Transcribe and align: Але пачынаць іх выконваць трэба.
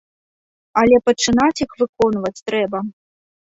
Але 0.81 0.97
пачынаць 1.09 1.61
іх 1.67 1.75
выконваць 1.83 2.35
трэба. 2.47 2.83